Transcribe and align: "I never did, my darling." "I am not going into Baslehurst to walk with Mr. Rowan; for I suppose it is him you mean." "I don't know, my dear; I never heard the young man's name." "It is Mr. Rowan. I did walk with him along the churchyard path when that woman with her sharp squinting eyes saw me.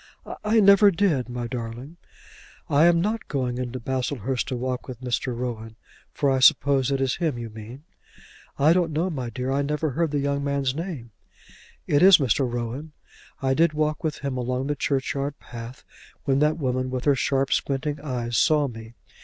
"I 0.43 0.59
never 0.61 0.89
did, 0.89 1.29
my 1.29 1.45
darling." 1.45 1.97
"I 2.67 2.85
am 2.87 3.01
not 3.01 3.27
going 3.27 3.59
into 3.59 3.79
Baslehurst 3.79 4.47
to 4.47 4.55
walk 4.55 4.87
with 4.87 5.01
Mr. 5.01 5.37
Rowan; 5.37 5.75
for 6.11 6.31
I 6.31 6.39
suppose 6.39 6.89
it 6.89 6.99
is 6.99 7.17
him 7.17 7.37
you 7.37 7.51
mean." 7.51 7.83
"I 8.57 8.73
don't 8.73 8.93
know, 8.93 9.11
my 9.11 9.29
dear; 9.29 9.51
I 9.51 9.61
never 9.61 9.91
heard 9.91 10.09
the 10.09 10.17
young 10.17 10.43
man's 10.43 10.73
name." 10.73 11.11
"It 11.85 12.01
is 12.01 12.17
Mr. 12.17 12.51
Rowan. 12.51 12.93
I 13.43 13.53
did 13.53 13.73
walk 13.73 14.03
with 14.03 14.17
him 14.25 14.37
along 14.37 14.65
the 14.65 14.75
churchyard 14.75 15.37
path 15.37 15.83
when 16.23 16.39
that 16.39 16.57
woman 16.57 16.89
with 16.89 17.05
her 17.05 17.13
sharp 17.13 17.53
squinting 17.53 17.99
eyes 18.01 18.35
saw 18.39 18.67
me. 18.67 18.95